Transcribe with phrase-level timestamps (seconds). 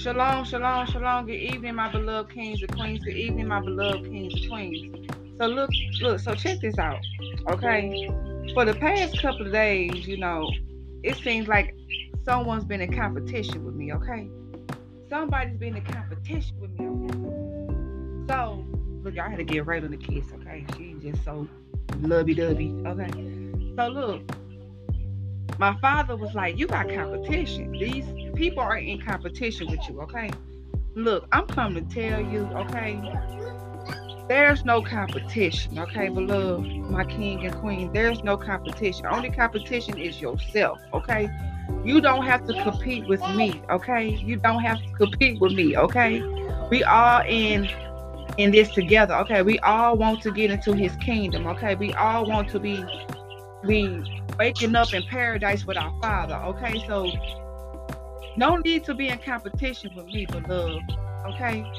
[0.00, 1.26] Shalom, shalom, shalom.
[1.26, 3.04] Good evening, my beloved kings and queens.
[3.04, 5.10] Good evening, my beloved kings and queens.
[5.36, 5.68] So look,
[6.00, 7.00] look, so check this out.
[7.50, 8.08] Okay.
[8.54, 10.50] For the past couple of days, you know,
[11.02, 11.74] it seems like
[12.24, 14.30] someone's been in competition with me, okay?
[15.10, 18.26] Somebody's been in competition with me, okay?
[18.26, 18.64] So,
[19.02, 20.64] look, I had to get right on the kiss, okay?
[20.78, 21.46] She's just so
[22.00, 23.10] lovey dovey, okay?
[23.76, 24.22] So, look,
[25.60, 27.70] my father was like, You got competition.
[27.72, 30.30] These people are in competition with you, okay?
[30.94, 32.98] Look, I'm coming to tell you, okay?
[34.26, 37.92] There's no competition, okay, beloved, my king and queen.
[37.92, 39.04] There's no competition.
[39.04, 41.28] Only competition is yourself, okay?
[41.84, 44.08] You don't have to compete with me, okay?
[44.08, 46.22] You don't have to compete with me, okay?
[46.70, 47.68] We all in
[48.38, 49.42] in this together, okay?
[49.42, 51.74] We all want to get into his kingdom, okay?
[51.74, 52.82] We all want to be
[53.66, 56.82] be waking up in paradise with our father, okay?
[56.86, 57.10] So
[58.36, 60.82] no need to be in competition with me, beloved,
[61.26, 61.70] okay?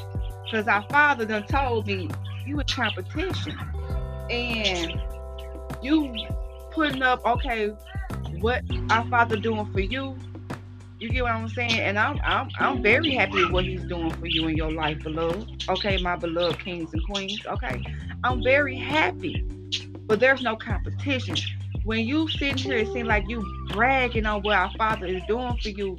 [0.44, 2.10] Because our father done told me
[2.46, 3.58] you in competition
[4.30, 5.02] and
[5.82, 6.16] you
[6.72, 7.74] putting up, okay,
[8.40, 10.18] what our father doing for you.
[11.00, 11.80] You get what I'm saying?
[11.80, 15.00] And I'm I'm I'm very happy with what he's doing for you in your life,
[15.02, 15.66] beloved.
[15.68, 17.42] Okay, my beloved kings and queens.
[17.48, 17.84] Okay.
[18.24, 19.44] I'm very happy.
[20.06, 21.38] But there's no competition.
[21.84, 25.58] When you sit here, it seems like you bragging on what our father is doing
[25.58, 25.98] for you.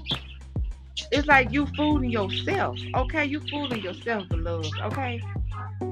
[1.11, 2.79] It's like you fooling yourself.
[2.95, 4.73] Okay, you fooling yourself, beloved.
[4.83, 5.21] Okay.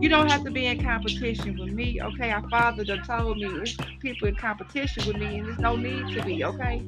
[0.01, 2.31] You don't have to be in competition with me, okay?
[2.31, 6.15] Our father done told me it's people in competition with me, and there's no need
[6.15, 6.83] to be, okay?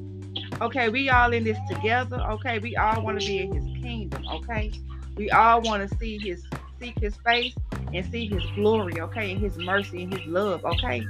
[0.61, 2.59] Okay, we all in this together, okay?
[2.59, 4.71] We all want to be in his kingdom, okay?
[5.15, 6.43] We all want to see his
[6.79, 7.53] seek his face
[7.93, 11.05] and see his glory, okay, and his mercy and his love, okay?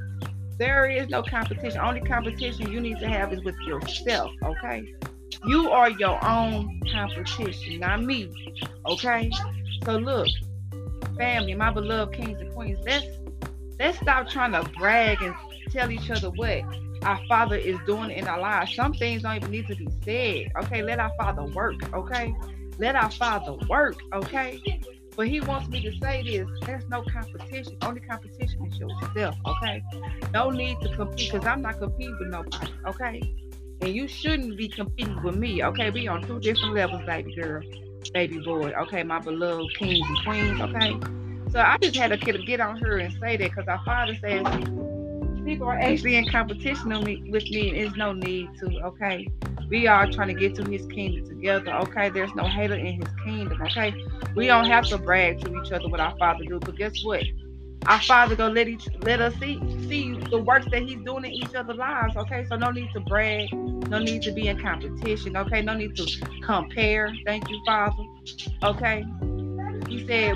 [0.57, 1.79] There is no competition.
[1.79, 4.93] Only competition you need to have is with yourself, okay?
[5.45, 8.31] You are your own competition, not me,
[8.85, 9.31] okay?
[9.83, 10.27] So look,
[11.17, 13.05] family, my beloved kings and queens, let's
[13.79, 15.33] let's stop trying to brag and
[15.71, 16.61] tell each other what
[17.03, 18.75] our father is doing in our lives.
[18.75, 20.51] Some things don't even need to be said.
[20.63, 21.75] Okay, let our father work.
[21.93, 22.33] Okay,
[22.79, 23.97] let our father work.
[24.13, 24.61] Okay,
[25.15, 26.47] but he wants me to say this.
[26.65, 27.77] There's no competition.
[27.81, 29.35] Only competition is yourself.
[29.45, 29.83] Okay,
[30.33, 32.71] no need to compete because I'm not competing with nobody.
[32.87, 33.35] Okay,
[33.81, 35.63] and you shouldn't be competing with me.
[35.63, 37.61] Okay, we on two different levels, baby girl
[38.11, 38.71] baby boy.
[38.81, 40.61] Okay, my beloved kings and queens.
[40.61, 40.97] Okay,
[41.51, 44.45] so I just had to get on her and say that because our father says
[45.43, 48.67] people are actually in competition with me, with me and there's no need to.
[48.85, 49.27] Okay,
[49.69, 51.71] we are trying to get to His kingdom together.
[51.73, 53.61] Okay, there's no hater in His kingdom.
[53.61, 53.93] Okay,
[54.35, 57.23] we don't have to brag to each other what our Father do, but guess what?
[57.87, 61.31] Our Father gonna let each let us see see the works that He's doing in
[61.31, 62.15] each other's lives.
[62.15, 63.49] Okay, so no need to brag
[63.93, 65.37] no need to be in competition.
[65.37, 65.61] Okay.
[65.61, 67.13] No need to compare.
[67.27, 68.03] Thank you, Father.
[68.63, 69.05] Okay.
[69.87, 70.35] He said,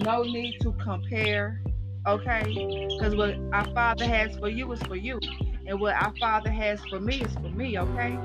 [0.00, 1.62] no need to compare.
[2.06, 2.88] Okay.
[2.96, 5.20] Because what our Father has for you is for you.
[5.66, 7.78] And what our Father has for me is for me.
[7.78, 8.18] Okay.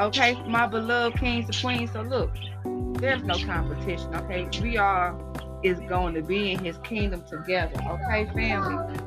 [0.00, 0.42] Okay.
[0.48, 1.92] My beloved kings and queens.
[1.92, 2.34] So look,
[3.00, 4.14] there's no competition.
[4.14, 4.48] Okay.
[4.62, 5.18] We are
[5.62, 7.78] is going to be in his kingdom together.
[7.88, 8.98] Okay, family.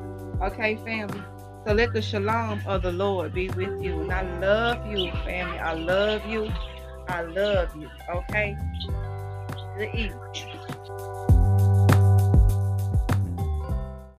[0.42, 1.22] Okay, family.
[1.66, 4.00] So let the shalom of the Lord be with you.
[4.02, 5.58] And I love you, family.
[5.58, 6.50] I love you.
[7.08, 7.90] I love you.
[8.10, 8.56] Okay?
[9.76, 11.39] Good evening.